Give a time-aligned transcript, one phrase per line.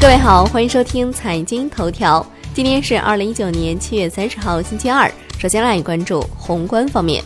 [0.00, 2.24] 各位好，欢迎收听财经头条。
[2.54, 5.12] 今天是二零一九年七月三十号，星期二。
[5.38, 7.22] 首先来关注宏观方面，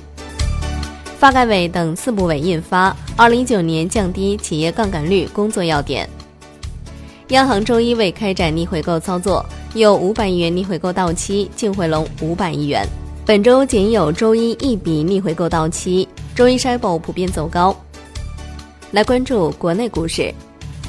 [1.16, 6.04] 发改委等四部委印发《二零一九年降低企业杠杆率工作要点》。
[7.28, 12.84] 央行周一未开展逆回购操作，有五百亿元逆回购到期，净回笼五百亿元。
[13.24, 17.74] 本周仅有周一一笔逆回购到期，周一筛 h 普遍走高。
[18.90, 20.34] 来关注国内股市。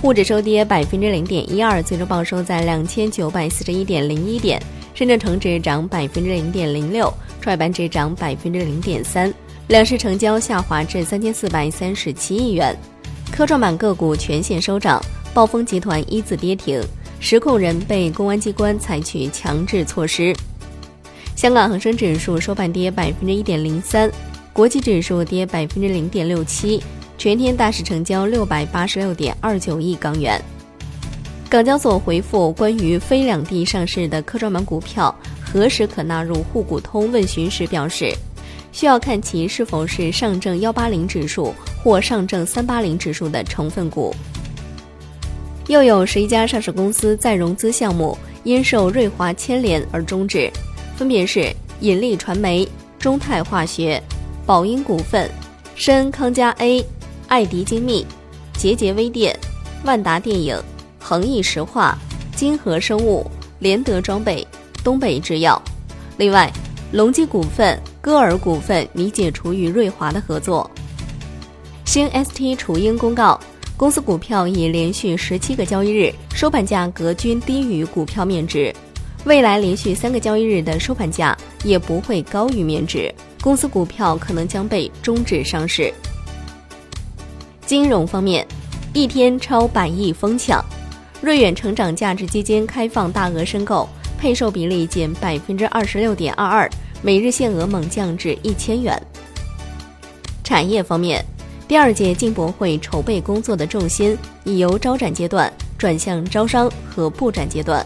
[0.02, 4.62] 沪指收跌百分之零点一二，最终报收在两千九百四十一点零一点。
[4.94, 7.12] 深圳成指涨百分之零点零六，
[7.42, 9.34] 创业板指涨百分之零点三。
[9.68, 12.76] 两市成交下滑至三千四百三十七亿元。
[13.32, 16.82] 科创板个股全线收涨，暴风集团一字跌停，
[17.20, 20.36] 实控人被公安机关采取强制措施。
[21.36, 24.10] 香港恒生指数收盘跌百分之一点零三，
[24.54, 26.82] 国际指数跌百分之零点六七。
[27.18, 30.40] 全天大市成交六百八十六点二九亿港元。
[31.50, 38.14] 港交所回复关于非两地上市的科创板股票何时可纳入沪股通问询时表示，
[38.72, 44.14] 需要看其是否是上证幺八零指数或上证三八零指数的成分股。
[45.68, 50.52] 又有十一家上市公司再融资项目因受瑞华牵连而终止，
[50.98, 52.68] 分别是引力传媒、
[53.00, 54.02] 中泰化学、
[54.46, 55.30] 宝英股份、
[55.76, 56.86] 深康佳 A。
[57.36, 58.06] 爱迪精密、
[58.54, 59.38] 捷捷微电、
[59.84, 60.58] 万达电影、
[60.98, 61.98] 恒逸石化、
[62.34, 64.48] 金河生物、联德装备、
[64.86, 65.62] 东北制药。
[66.16, 66.50] 另外，
[66.94, 70.72] 隆基股份、歌尔股份拟解除与瑞华的合作。
[71.84, 73.38] 新 ST 雏鹰公告，
[73.76, 78.74] 公司股票已连续十七个交易日收盘价格均低于股票面值，
[79.26, 85.94] 未来连续三个交易日的收盘价也不会高于面值，公司股票可能将被终止上市。
[87.66, 88.46] 金融方面，
[88.94, 90.64] 一天超百亿疯抢，
[91.20, 96.70] 瑞远成长价值基金开放大额申购，配售比例减百分之二十六点二二，
[97.02, 99.02] 每日限额猛降至一千元。
[100.44, 101.26] 产业方面，
[101.68, 107.84] 第二届进博会筹备工作的重心已由招展阶段转向招商和布展阶段。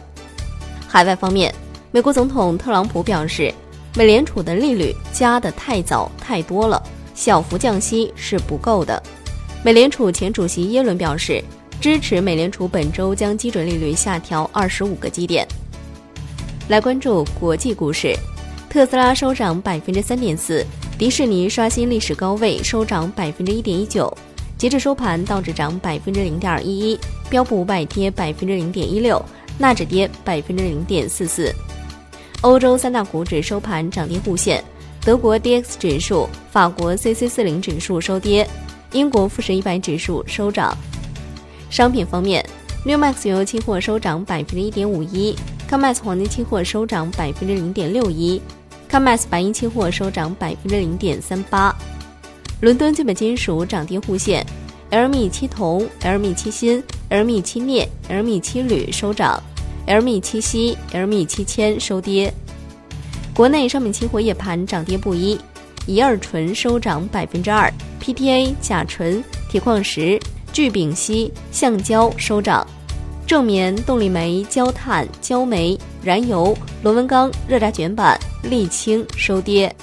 [0.90, 1.56] 海外方面，
[1.92, 3.54] 美国总统特朗普表示，
[3.96, 6.84] 美联储的利率加的太早太多了，
[7.16, 9.02] 小幅降息是不够的。
[9.62, 11.44] 美联储前主席耶伦表示，
[11.82, 15.46] 支持美联储本周将基准利率下调二十五个基点。
[16.70, 18.16] 来关注国际股市，
[18.70, 20.66] 特斯拉收涨百分之三点四，
[20.98, 24.12] 迪士尼刷新历史高位，收涨百分之一点一九。
[24.58, 27.00] 截至收盘，道指涨百分之零点一一，
[27.30, 29.22] 标普五百跌百分之零点一六，
[29.58, 31.54] 纳指跌百分之零点四四。
[32.42, 34.64] 欧洲三大股指收盘涨跌互现，
[35.02, 38.48] 德国 D X 指数、法国 C C 四零指数收跌。
[38.92, 40.76] 英国富时一百指数收涨。
[41.70, 42.44] 商品方面
[42.84, 45.36] ，New Max 原油期货收涨百分之一点五一
[45.70, 48.42] ，Comex 黄金期货收涨百分之零点六一
[48.90, 51.76] ，Comex 白银期货收涨百分之零点三八。
[52.62, 54.46] 伦敦基本金属涨跌互现
[54.90, 59.42] ，LME 七铜、LME 七锌、LME 七镍、LME 七铝收涨
[59.88, 62.34] ，LME 七锡、LME 七铅收跌。
[63.36, 65.40] 国内商品期货夜盘涨跌不一，
[65.86, 67.72] 乙二醇收涨百分之二。
[68.00, 70.20] PTA、甲醇、铁矿石、
[70.52, 72.66] 聚丙烯、橡胶收涨，
[73.28, 79.74] 正棉、动力煤、焦炭、焦煤、燃油、螺纹钢、热轧卷板、沥青收跌。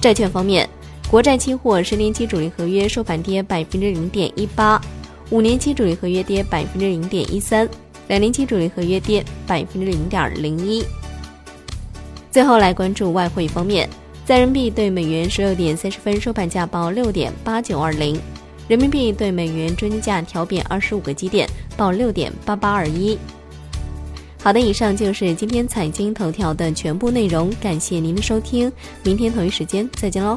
[0.00, 0.68] 债券方面，
[1.10, 4.80] 国债期货十年期主力合约收盘跌百分之零点一八，
[5.30, 7.68] 五年期主力合约跌百分之零点一三，
[8.08, 10.84] 两年期主力合约跌百分之零点零一。
[12.30, 13.88] 最后来关注外汇方面。
[14.26, 18.20] 在人民币对美元十六点三十分收盘价报六点八九二零，
[18.66, 23.16] 人民币对美元中间价调贬二十五个基点，报六点八八二一。
[24.42, 28.70] 好的，以上就是今天财经头条的全部内容，感谢您的收听，
[29.04, 30.36] 明天同一时间再见喽。